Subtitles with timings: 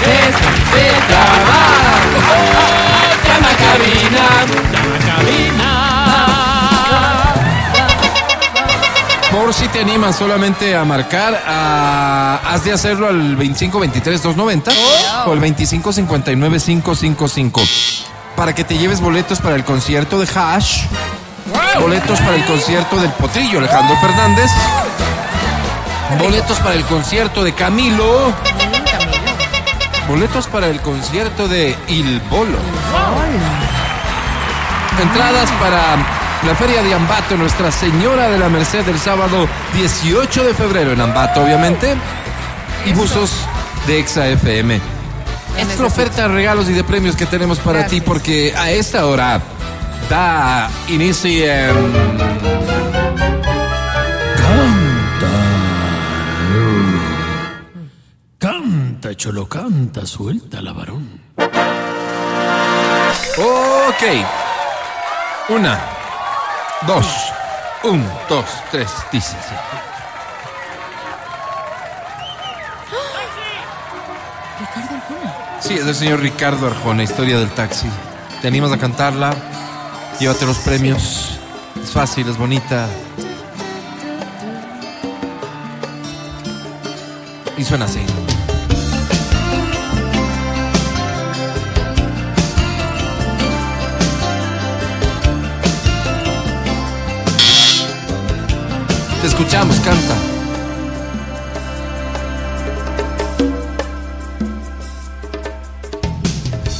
[0.00, 2.02] deja de llamar.
[3.24, 4.24] Llama a cabina,
[4.72, 5.70] llama a cabina.
[9.30, 14.72] Por si te animas solamente a marcar, ah, has de hacerlo al 2523-290
[15.26, 18.06] o al 2559-555
[18.36, 20.82] para que te lleves boletos para el concierto de Hash,
[21.80, 24.50] boletos para el concierto del Potrillo Alejandro Fernández,
[26.18, 28.32] boletos para el concierto de Camilo,
[30.08, 32.58] boletos para el concierto de Il Bolo.
[35.02, 35.96] Entradas para
[36.46, 41.00] la Feria de Ambato, Nuestra Señora de la Merced, el sábado 18 de febrero en
[41.00, 41.94] Ambato, obviamente.
[42.84, 43.32] Y buzos
[43.86, 44.80] de Exa FM.
[45.78, 48.02] La oferta de regalos y de premios que tenemos para Gracias.
[48.02, 49.40] ti, porque a esta hora
[50.08, 52.86] da inicio en...
[54.38, 54.86] Canta,
[59.14, 61.20] cholo, canta, suelta la varón.
[63.38, 64.02] Ok.
[65.48, 65.78] Una,
[66.86, 67.06] dos,
[67.84, 69.36] un, dos, tres, dice.
[74.58, 75.60] Ricardo Arjona.
[75.60, 77.88] Sí, es el señor Ricardo Arjona, historia del taxi.
[78.42, 79.34] ¿Te animas a cantarla?
[80.18, 81.38] Llévate los premios.
[81.82, 82.88] Es fácil, es bonita.
[87.56, 88.04] Y suena así.
[99.36, 100.14] Escuchamos, canta.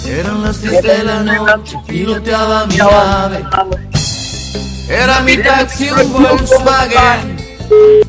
[0.09, 3.45] Eran las 10 de la noche, piloteaba mi nave.
[4.89, 7.37] Era mi taxi, un Volkswagen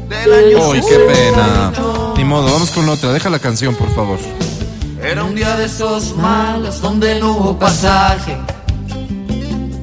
[0.08, 1.74] del año Uy, qué pena.
[2.16, 3.12] Ni modo, vamos con otra.
[3.12, 4.20] Deja la canción, por favor.
[5.04, 8.38] Era un día de esos malos donde no hubo pasaje.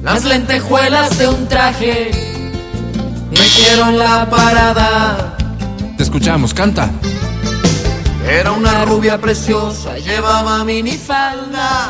[0.01, 2.24] Las lentejuelas de un traje
[3.37, 5.37] me quiero en la parada.
[5.97, 6.89] Te escuchamos, canta.
[8.27, 11.89] Era una rubia preciosa, llevaba minifalda.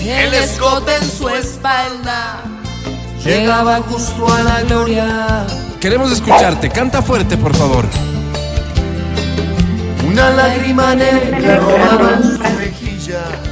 [0.00, 2.42] El escote en su espalda
[3.24, 5.46] llegaba justo a la gloria.
[5.80, 6.70] Queremos escucharte.
[6.70, 7.84] Canta fuerte, por favor.
[10.06, 13.49] Una lágrima negra rodaba en su mejilla.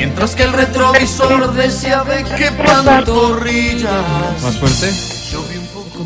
[0.00, 4.42] Mientras que el retrovisor decía ve qué pantorrillas.
[4.42, 4.90] Más fuerte.
[5.30, 5.98] Yo vi un poco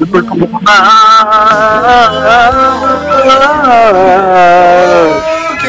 [5.53, 5.65] Ok.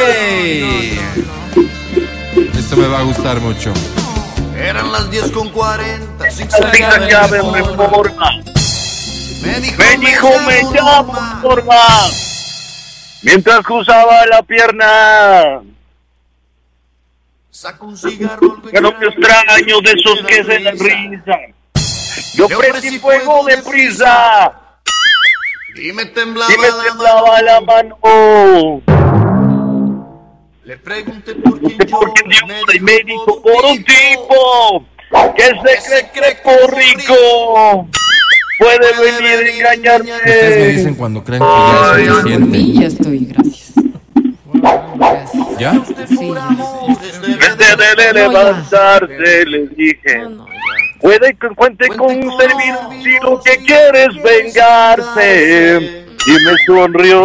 [2.57, 3.71] Esto me va a gustar mucho.
[4.57, 8.31] Eran las 10 con 40, Zigzagueaba en reforma.
[9.43, 11.75] Me dijo, Me dijo, me llamo forma.
[13.21, 15.61] Mientras cruzaba la pierna.
[17.55, 18.61] Saca un cigarro.
[18.69, 21.39] Que no me extraño de esos que se dan risa.
[22.35, 24.51] Yo prendí fuego de prisa.
[25.81, 27.97] Y me temblaba, Y me la temblaba la mano.
[28.03, 28.81] mano.
[30.65, 34.85] Le pregunté por quién Porque llora, Dios y me dijo por un tipo
[35.37, 37.87] que se cree por rico
[38.59, 40.67] puede venir a Ustedes me engañarme.
[40.73, 41.53] dicen cuando creen que ya
[42.01, 42.47] es Por suficiente.
[42.57, 43.71] mí ya estoy, gracias.
[44.97, 45.59] Gracias.
[45.59, 45.73] ¿Ya?
[46.07, 46.49] Sí, ya.
[47.51, 50.19] Antes de levantarse le dije.
[50.19, 50.65] No, no, ya.
[51.01, 56.05] Puede que cuente con un servidor si lo que quieres vengarse.
[56.25, 57.21] Y me sonrió.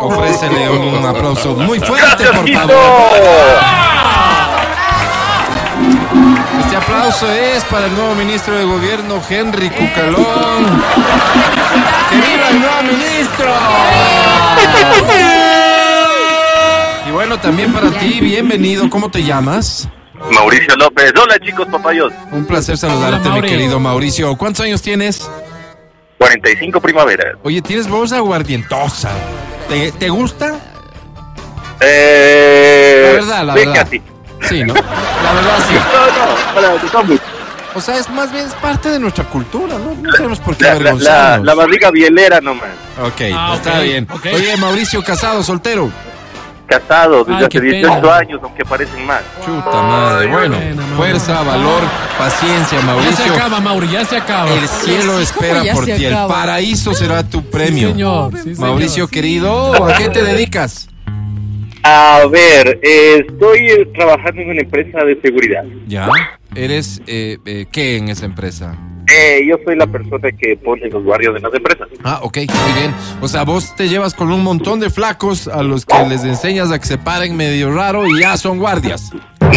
[0.00, 2.76] Ofrécele un aplauso muy fuerte, Gracias, por favor.
[6.60, 10.82] Este aplauso es para el nuevo ministro de Gobierno, Henry Cucalón.
[12.10, 13.54] ¡Que viva el nuevo ministro!
[17.10, 18.88] Y bueno, también para ti, bienvenido.
[18.88, 19.88] ¿Cómo te llamas?
[20.32, 21.12] Mauricio López.
[21.20, 22.12] Hola chicos, papayos.
[22.30, 24.36] Un placer saludarte, Hola, mi querido Mauricio.
[24.36, 25.28] ¿Cuántos años tienes?
[26.18, 27.32] 45 primavera.
[27.42, 29.10] Oye, tienes voz aguardientosa.
[29.68, 30.54] ¿Te, te gusta?
[31.80, 33.74] Eh, La verdad, la verdad.
[33.74, 34.02] casi.
[34.48, 34.74] Sí, ¿no?
[34.74, 35.74] La verdad, sí.
[36.54, 37.30] No, no, para.
[37.74, 39.94] O sea, es más bien es parte de nuestra cultura, ¿no?
[40.00, 41.46] No tenemos por qué La, la, la, avergonzarnos.
[41.46, 42.70] la barriga bielera nomás.
[43.02, 44.06] Ok, Ah, está bien.
[44.32, 45.90] Oye, Mauricio, casado, soltero.
[46.70, 48.16] Casado desde Ay, hace qué 18 pena.
[48.16, 49.22] años, aunque parecen más.
[49.44, 50.28] Chuta madre.
[50.28, 51.82] Bueno, pena, fuerza, valor,
[52.16, 53.34] paciencia, Ya se Mauricio.
[53.34, 54.50] acaba, Mauri, ya se acaba.
[54.54, 56.04] El cielo espera por ti.
[56.04, 57.88] El paraíso será tu premio.
[57.90, 58.32] señor.
[58.36, 58.58] sí, señor.
[58.60, 60.88] Mauricio, querido, ¿a qué te dedicas?
[61.82, 65.64] A ver, eh, estoy eh, trabajando en una empresa de seguridad.
[65.88, 66.08] Ya.
[66.54, 68.76] ¿Eres eh, eh, qué en esa empresa?
[69.12, 71.88] Eh, yo soy la persona que pone los guardias en las empresas.
[72.04, 72.94] Ah, ok, muy bien.
[73.20, 76.70] O sea, vos te llevas con un montón de flacos a los que les enseñas
[76.70, 79.10] a que se paren medio raro y ya son guardias.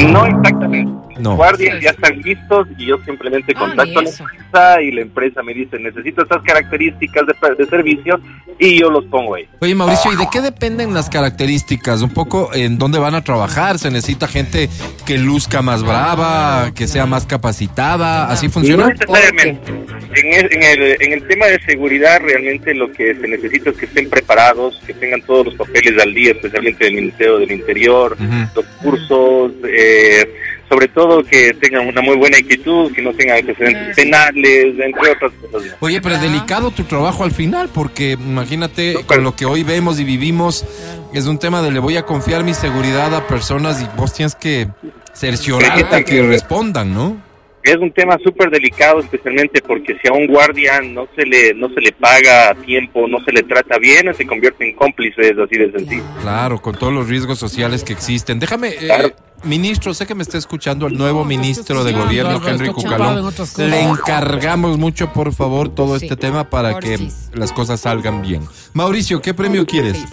[0.09, 0.91] No exactamente.
[1.19, 1.30] No.
[1.31, 5.01] Los guardias ya están listos y yo simplemente Ah, contacto a la empresa y la
[5.01, 8.19] empresa me dice, necesito estas características de, de servicio
[8.60, 9.48] y yo los pongo ahí.
[9.60, 12.01] Oye, Mauricio, ¿y de qué dependen las características?
[12.01, 13.80] Un poco en dónde van a trabajar.
[13.80, 14.69] ¿Se necesita gente
[15.06, 18.30] que luzca más brava, que sea más capacitada?
[18.30, 18.88] ¿Así No funciona?
[18.88, 19.71] necesariamente.
[20.15, 23.77] En el, en, el, en el tema de seguridad realmente lo que se necesita es
[23.77, 28.15] que estén preparados, que tengan todos los papeles al día, especialmente del Ministerio del Interior,
[28.56, 30.30] los cursos, eh,
[30.74, 35.31] sobre todo que tengan una muy buena actitud, que no tengan antecedentes penales, entre otras
[35.52, 35.75] cosas.
[35.80, 39.64] Oye, pero es delicado tu trabajo al final, porque imagínate No, con lo que hoy
[39.64, 40.66] vemos y vivimos,
[41.14, 44.34] es un tema de le voy a confiar mi seguridad a personas y vos tienes
[44.34, 44.68] que
[45.14, 47.18] cerciorarte a que respondan, ¿no?
[47.63, 51.69] Es un tema súper delicado, especialmente porque si a un guardia no se le no
[51.69, 55.57] se le paga a tiempo, no se le trata bien, se convierte en cómplices, así
[55.57, 56.04] de sencillo.
[56.21, 58.38] Claro, con todos los riesgos sociales que existen.
[58.39, 59.10] Déjame, eh, Claro.
[59.45, 63.33] ministro, sé que me está escuchando el nuevo ministro de Gobierno, Henry en Cucalón.
[63.57, 66.98] Le encargamos mucho, por favor, todo Sí, este tema para que
[67.33, 68.42] las cosas salgan bien.
[68.74, 70.04] Mauricio, ¿qué premio quieres?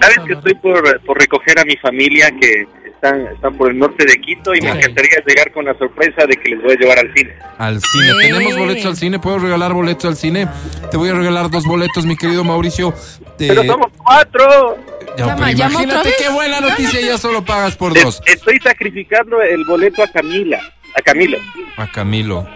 [0.00, 2.66] Sabes que estoy por, por recoger a mi familia que
[3.00, 6.36] están, están por el norte de Quito y me encantaría llegar con la sorpresa de
[6.36, 7.30] que les voy a llevar al cine.
[7.58, 8.04] Al cine.
[8.22, 8.28] Sí.
[8.32, 9.18] ¿Tenemos boletos al cine?
[9.18, 10.48] ¿Puedo regalar boletos al cine?
[10.90, 12.92] Te voy a regalar dos boletos, mi querido Mauricio.
[13.36, 14.76] Te- Pero somos cuatro.
[15.16, 16.16] Ya, Llama, pero llama otra imagínate vez.
[16.18, 18.20] qué buena noticia, ya solo pagas por Es- dos.
[18.26, 20.60] Estoy sacrificando el boleto a Camila,
[20.94, 21.38] a Camilo.
[21.76, 22.46] A Camilo.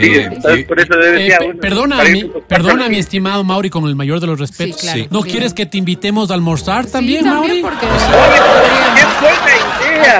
[0.00, 0.66] Sí, Eh, Eh,
[1.12, 4.80] decía, perdona, mi, perdona, mi estimado Mauri, con el mayor de los respetos.
[4.80, 4.98] claro.
[5.02, 5.08] Sí.
[5.12, 7.60] ¿No quieres que te invitemos a almorzar Sí, también, Mauri?
[7.62, 7.86] porque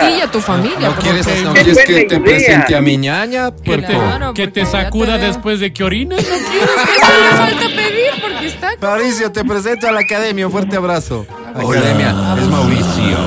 [0.06, 0.88] ti y a tu familia.
[0.88, 3.92] ¿No quieres, no Qué quieres que te presente a mi ñaña, Que puerco?
[3.92, 6.70] Claro, que te sacuda te después de que orines, ¿no quieres?
[6.70, 8.70] Eso le falta pedir porque está.
[8.80, 10.46] Mauricio, te presento a la academia.
[10.46, 11.26] Un fuerte abrazo.
[11.54, 13.26] Academia, es Mauricio.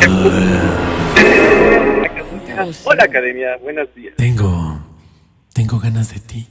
[2.83, 4.13] Hola, Academia, buenos días.
[4.17, 4.79] Tengo,
[5.53, 6.47] tengo ganas de ti.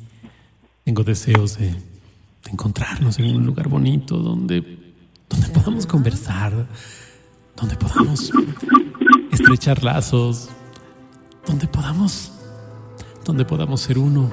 [0.84, 4.64] Tengo deseos de, de encontrarnos en un lugar bonito donde,
[5.28, 6.66] donde podamos conversar,
[7.56, 8.32] donde podamos
[9.32, 10.48] estrechar lazos,
[11.46, 12.32] donde podamos,
[13.25, 14.30] donde podamos ser uno.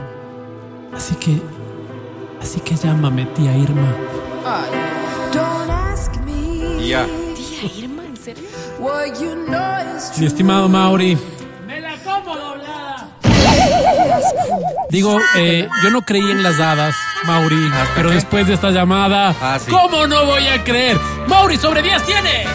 [0.96, 1.42] Así que,
[2.42, 3.94] así que llámame, tía Irma.
[5.34, 7.06] Don't ask me Y ya.
[7.36, 8.44] Tía Irma, ¿en serio?
[8.80, 11.18] what you know is Mi estimado Mauri.
[14.90, 16.96] Digo, eh, yo no creí en las hadas,
[17.26, 19.70] Mauri, pero después de esta llamada, Ah, sí.
[19.70, 20.98] ¿cómo no voy a creer?
[21.28, 22.46] Mauri, sobre 10 tiene.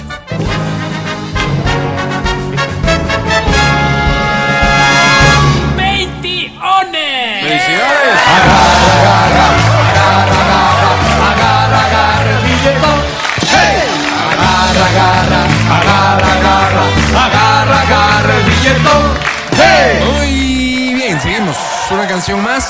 [22.30, 22.64] Canción más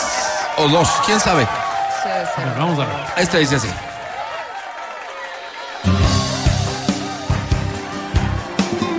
[0.57, 0.89] o dos?
[1.05, 1.45] ¿Quién sabe?
[1.45, 2.97] A ver, Vamos a ver.
[3.17, 3.69] Esta dice así.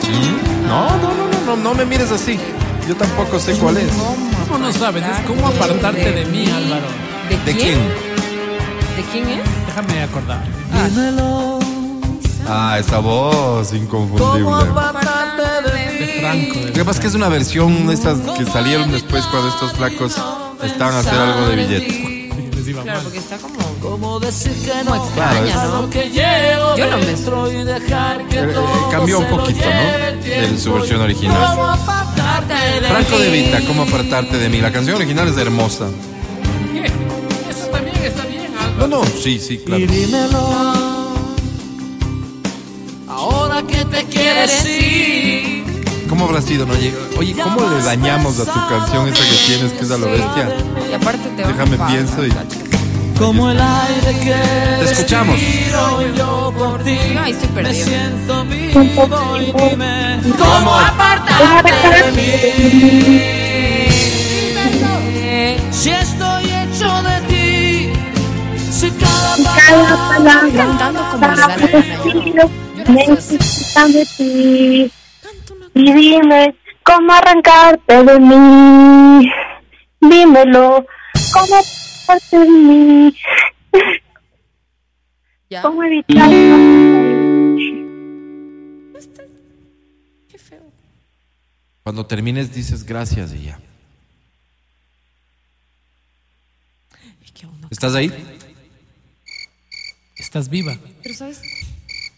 [0.07, 0.67] ¿Mm?
[0.67, 2.39] No, no, no, no, no, no me mires así.
[2.87, 3.91] Yo tampoco sé cuál es.
[4.47, 5.03] ¿Cómo no sabes?
[5.03, 6.87] Es cómo apartarte de mí, Álvaro.
[7.29, 7.79] ¿De, ¿De quién?
[7.79, 9.41] ¿De quién es?
[9.67, 10.43] Déjame acordar.
[12.47, 14.51] Ah, esa voz inconfundible.
[15.99, 16.59] De Franco.
[16.67, 19.73] Lo que pasa es que es una versión de estas que salieron después cuando estos
[19.73, 20.15] flacos
[20.67, 22.11] estaban a hacer algo de billete.
[22.83, 23.57] Claro, porque está como.
[23.81, 24.19] Como
[24.95, 25.89] extraña, Claro, ¿no?
[26.77, 27.55] Yo no me estoy.
[27.55, 28.53] Eh, eh,
[28.91, 30.21] cambió un poquito, ¿no?
[30.23, 31.79] De su versión original.
[32.87, 34.61] Franco de Vita, ¿cómo apartarte de mí?
[34.61, 35.87] La canción original es hermosa.
[36.71, 36.85] ¿Qué?
[37.49, 38.87] Eso también está bien, No, Álvaro.
[38.87, 39.85] no, sí, sí, claro.
[43.07, 44.80] Ahora que te quieres ir.
[46.21, 46.67] ¿Cómo habrá sido?
[46.67, 46.97] No llega.
[47.17, 50.55] Oye, ¿cómo le dañamos a tu canción esa que tienes, que es a lo bestia?
[50.87, 52.31] Y aparte te Déjame pagar, pienso y.
[53.17, 54.35] Como el aire que
[54.85, 55.35] Te escuchamos.
[55.35, 56.95] respiro yo por ti.
[57.15, 57.85] No, ahí estoy Me perdido.
[57.87, 62.31] siento vivo y dime cómo apartarte de mí.
[65.71, 67.89] Si estoy hecho de ti,
[68.71, 71.47] si cada palabra cantando como la
[73.87, 74.91] de ti
[75.73, 79.31] y dime cómo arrancarte de mí.
[79.99, 80.85] Dímelo,
[81.33, 83.17] cómo arrancarte de mí.
[85.49, 85.61] Ya.
[85.61, 86.29] ¿Cómo evitar?
[90.29, 90.63] Qué feo.
[91.83, 93.59] Cuando termines dices gracias y ya.
[97.69, 98.11] ¿Estás ahí?
[100.17, 100.77] Estás viva.
[101.01, 101.41] Pero, ¿sabes?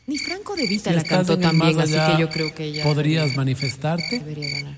[0.06, 2.84] Ni Franco de Vita Si la cantó tan bien, así que yo creo que ella
[2.84, 4.20] ¿Podrías debería, manifestarte?
[4.20, 4.78] debería ganar.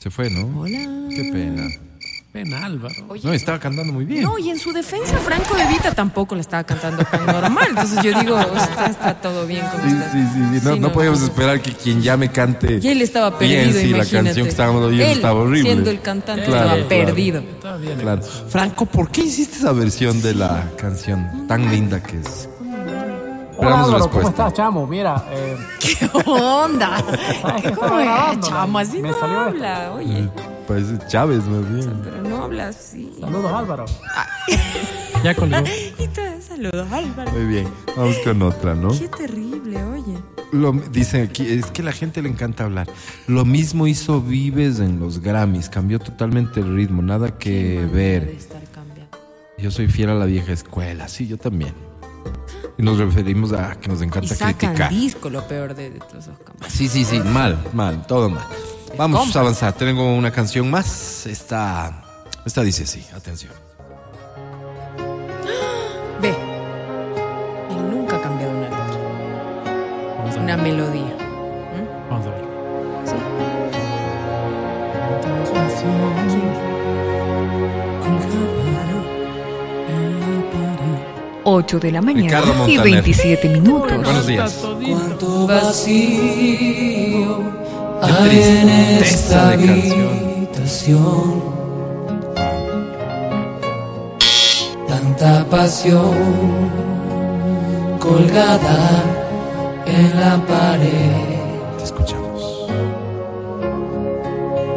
[0.00, 0.60] Se fue, ¿no?
[0.60, 1.08] Hola.
[1.10, 1.68] Qué pena.
[2.34, 2.94] Ven, Álvaro.
[3.08, 4.22] Oye, No, estaba cantando muy bien.
[4.22, 7.66] No, y en su defensa, Franco de Vita tampoco le estaba cantando tan normal.
[7.70, 10.64] Entonces yo digo, está, está todo bien con Sí, sí, sí, sí.
[10.66, 12.78] No, Sí, no podíamos esperar que quien llame cante.
[12.82, 15.70] Y él estaba bien, perdido, sí, la canción que estábamos oyendo Él, estaba horrible.
[15.70, 16.88] siendo el cantante, Claro, estaba claro.
[16.88, 17.40] perdido.
[17.40, 17.98] Está bien.
[17.98, 18.22] Claro.
[18.22, 22.48] Franco, ¿por qué hiciste esa versión de la canción tan linda que es?
[23.52, 24.52] Esperamos respuesta.
[24.52, 24.86] chamo?
[24.86, 27.02] Mira, eh, ¿Qué onda?
[27.74, 28.78] ¿Cómo es, chamo?
[28.78, 29.50] Así me no salió esto.
[29.50, 30.28] habla, oye.
[30.66, 32.00] Parece Chávez, más bien.
[32.02, 33.12] Pero no habla así.
[33.20, 33.84] saludos Álvaro.
[35.22, 35.56] Ya colgó.
[36.00, 37.30] Y te saludos, Álvaro.
[37.30, 37.68] Muy bien.
[37.96, 38.88] Vamos con otra, ¿no?
[38.90, 40.18] Qué terrible, oye.
[40.50, 42.88] Lo, dicen aquí, es que a la gente le encanta hablar.
[43.28, 48.26] Lo mismo hizo Vives en los Grammys, cambió totalmente el ritmo, nada que ver.
[48.26, 49.16] de estar cambiando.
[49.58, 51.91] Yo soy fiel a la vieja escuela, sí, yo también.
[52.78, 54.90] Y nos referimos a que nos Y encanta sacan criticar.
[54.90, 56.66] disco, lo peor de, de todos esos campos.
[56.68, 58.44] Sí, sí, sí, mal, mal, todo mal.
[58.96, 59.72] Vamos a avanzar.
[59.74, 61.26] Tengo una canción más.
[61.26, 62.02] Esta,
[62.44, 63.52] esta dice así, atención.
[66.20, 66.30] Ve.
[67.70, 68.86] Él nunca ha cambiado una letra.
[70.18, 70.62] Vamos a Una ver.
[70.64, 71.16] melodía.
[72.10, 72.42] Vamos a ver.
[73.06, 73.14] ¿Sí?
[81.44, 82.82] 8 de la mañana y Montaner.
[82.82, 83.96] 27 minutos.
[84.02, 84.58] Buenos días.
[84.62, 87.38] Cuánto vacío
[88.02, 91.42] hay en esta habitación.
[94.88, 96.12] Tanta pasión
[97.98, 99.02] colgada
[99.86, 101.12] en la pared.
[101.78, 102.66] Te escuchamos.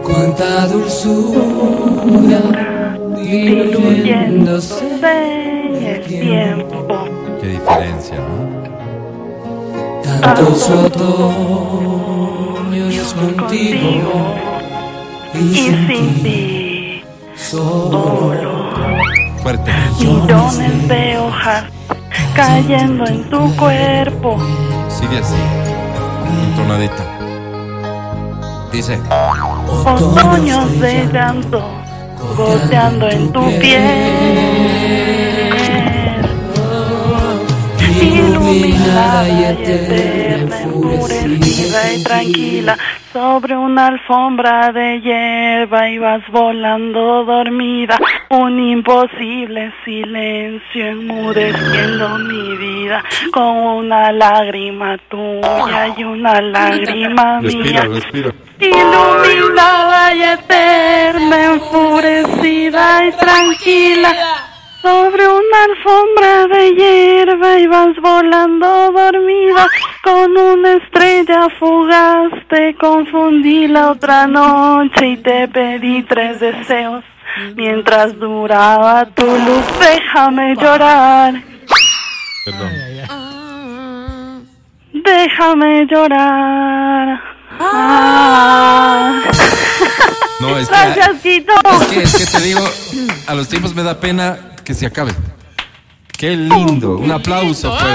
[0.04, 2.42] Cuánta dulzura
[3.26, 4.86] diluyéndose
[5.82, 6.88] el tiempo.
[7.42, 8.46] Qué diferencia, ¿no?
[10.22, 12.06] Tantos otoños
[13.14, 14.36] contigo
[15.34, 17.04] y sin sin ti ti,
[17.36, 18.74] solo.
[19.42, 19.72] Fuerte.
[20.00, 21.66] millones de hojas
[22.36, 24.38] cayendo en tu cuerpo.
[24.90, 25.36] Sigue así.
[26.50, 27.04] Entonadita.
[28.72, 29.00] Dice.
[29.68, 31.85] Otoños de llanto
[32.34, 35.35] goteando en tu piel.
[38.46, 42.78] Iluminada y eterna, enfurecida y tranquila,
[43.12, 47.98] sobre una alfombra de hierba ibas volando dormida,
[48.30, 57.82] un imposible silencio enmudeciendo mi vida, con una lágrima tuya y una lágrima mía.
[57.82, 58.32] Respira, respira.
[58.60, 64.55] Iluminada y eterna, enfurecida y tranquila.
[64.86, 69.68] Sobre una alfombra de hierba ibas volando dormida
[70.04, 72.32] con una estrella fugaz.
[72.48, 77.04] Te confundí la otra noche y te pedí tres deseos.
[77.56, 81.34] Mientras duraba tu luz, déjame llorar,
[82.46, 82.70] Perdón.
[84.94, 87.22] déjame llorar.
[87.60, 89.20] Ah.
[90.42, 91.46] No, es Gracias, que, es
[91.90, 92.62] que, es que te digo,
[93.26, 95.14] a los tiempos me da pena que se acabe.
[96.18, 96.98] Qué lindo.
[96.98, 97.94] Un aplauso favor.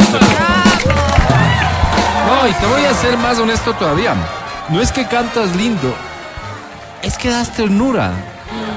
[2.26, 4.14] No, y te voy a ser más honesto todavía.
[4.68, 5.92] No es que cantas lindo,
[7.02, 8.12] es que das ternura.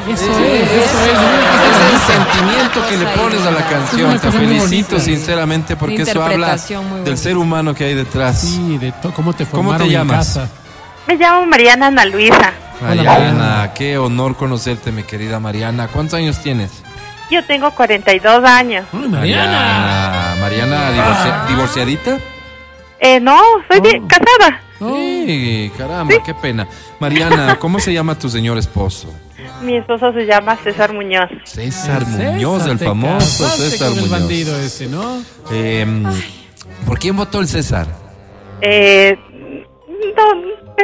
[0.10, 1.14] Eso Sí, es, eso es.
[1.14, 4.20] Es el sentimiento que le pones a la Es canción.
[4.20, 6.58] Te felicito sinceramente porque eso habla
[7.06, 8.42] del ser humano que hay detrás.
[8.42, 10.18] Sí, de to- cómo te ¿Cómo te formaron en llamas?
[10.28, 10.50] casa.
[11.08, 12.52] Me llamo Mariana Ana Luisa.
[12.82, 15.88] Mariana, qué honor conocerte, mi querida Mariana.
[15.88, 16.72] ¿Cuántos años tienes?
[17.34, 18.86] Yo tengo 42 años.
[18.94, 20.36] Ay, Mariana.
[20.40, 22.18] Mariana, Mariana, divorcia- divorciadita.
[23.00, 23.38] Eh, no,
[23.70, 24.08] soy de- Oh.
[24.08, 24.62] casada.
[24.80, 26.68] Sí, caramba, qué pena.
[27.00, 29.14] Mariana, ¿cómo se llama tu señor esposo?
[29.62, 31.30] Mi esposo se llama César Muñoz.
[31.46, 34.20] César Muñoz, el famoso César con el Muñoz.
[34.20, 35.22] bandido ese, ¿no?
[35.52, 35.86] Eh,
[36.86, 37.88] ¿Por quién votó el César?
[38.62, 39.18] Eh,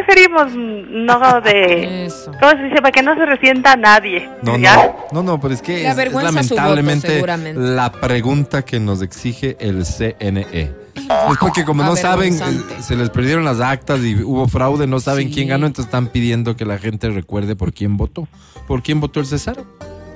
[0.04, 2.06] preferimos no de...
[2.06, 2.32] Eso.
[2.40, 2.76] ¿Cómo se dice?
[2.78, 4.30] Para que no se resienta a nadie.
[4.42, 4.76] No, ¿ya?
[4.76, 7.22] no, no, no, pero es que es, voto, lamentablemente
[7.56, 10.90] la pregunta que nos exige el CNE.
[10.96, 15.00] Es porque como no saben, eh, se les perdieron las actas y hubo fraude, no
[15.00, 15.34] saben Sí.
[15.34, 18.28] quién ganó, entonces están pidiendo que la gente recuerde por quién votó.
[18.68, 19.58] ¿Por quién votó el César?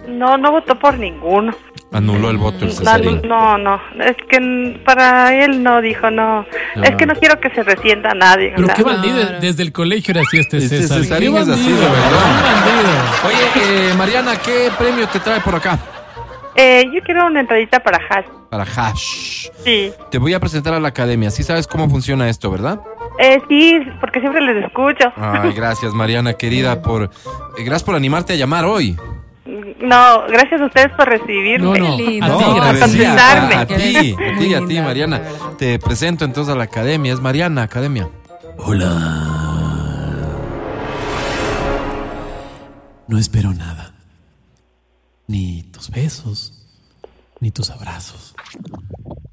[0.08, 1.54] No, no votó por ninguno.
[1.92, 3.22] Anuló el voto el No, Cesarín.
[3.28, 3.80] no, no.
[4.04, 6.46] Es que para él no dijo no.
[6.82, 8.52] Es que no quiero que se resienta a nadie.
[8.56, 8.76] Pero ¿verdad?
[8.76, 9.40] qué bandido.
[9.40, 11.02] Desde el colegio era así este Este César.
[11.04, 13.04] Cesarín Qué es así, bandido, de verdad.
[13.26, 15.78] Oye, eh, Mariana, ¿qué premio te trae por acá?
[16.56, 18.26] Eh, yo quiero una entradita para Hash.
[18.50, 19.48] Para Hash.
[19.64, 19.92] Sí.
[20.12, 21.32] Te voy a presentar a la academia.
[21.32, 22.80] Sí sabes cómo funciona esto, ¿verdad?
[23.20, 25.12] Eh, sí, porque siempre les escucho.
[25.16, 27.04] Ay, gracias, Mariana, querida, por...
[27.04, 27.10] eh,
[27.60, 28.98] Gracias por animarte a llamar hoy.
[29.46, 31.78] No, gracias a ustedes por recibirme.
[31.80, 32.26] No, no, lindo.
[32.26, 33.56] a No, ti, contestarme.
[33.56, 35.22] a, ti, a ti, a ti, Mariana.
[35.58, 37.12] Te presento entonces a la academia.
[37.14, 38.10] Es Mariana, academia.
[38.58, 38.90] Hola.
[43.08, 43.94] No espero nada.
[45.28, 46.66] Ni tus besos,
[47.40, 48.36] ni tus abrazos,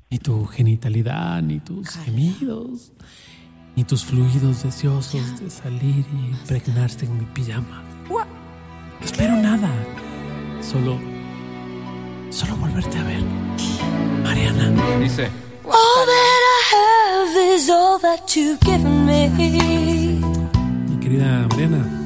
[0.09, 2.93] ni tu genitalidad, ni tus gemidos,
[3.77, 7.83] ni tus fluidos deseosos de salir y impregnarse en mi pijama.
[8.09, 9.69] No espero nada.
[10.61, 10.99] Solo.
[12.31, 13.23] Solo volverte a ver.
[14.23, 14.71] Mariana.
[14.99, 15.31] Dice.
[15.65, 19.29] All that I have is all that you've given me.
[20.89, 22.01] Mi querida Mariana.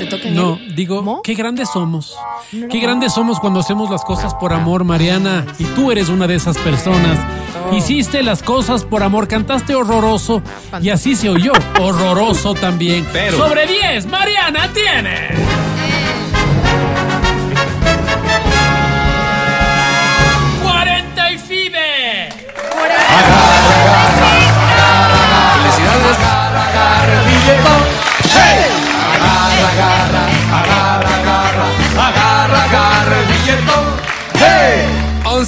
[0.00, 1.20] Te toquen No, el- digo, ¿Mo?
[1.22, 2.16] qué grandes somos.
[2.50, 5.44] Qué grandes somos cuando hacemos las cosas por amor, Mariana.
[5.58, 7.18] Y tú eres una de esas personas.
[7.72, 10.42] Hiciste las cosas por amor, cantaste horroroso.
[10.80, 13.06] Y así se oyó, horroroso también.
[13.12, 15.49] Pero- Sobre 10, Mariana tiene.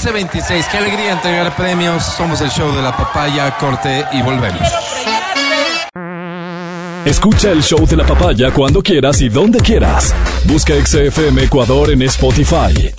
[0.03, 2.03] 11.26, qué alegría entregar premios.
[2.03, 4.61] Somos el show de la papaya, corte y volvemos.
[7.05, 10.13] Escucha el show de la papaya cuando quieras y donde quieras.
[10.45, 12.93] Busca XFM Ecuador en Spotify.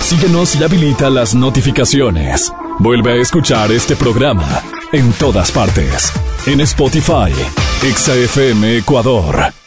[0.00, 2.50] Síguenos y habilita las notificaciones.
[2.78, 6.12] Vuelve a escuchar este programa en todas partes.
[6.46, 7.32] En Spotify,
[7.82, 9.59] XFM Ecuador.